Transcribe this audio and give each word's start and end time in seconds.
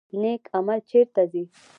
نیک 0.21 0.43
عمل 0.57 0.79
چیرته 0.89 1.21
ځي؟ 1.31 1.43